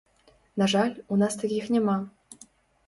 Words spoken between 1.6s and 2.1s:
няма.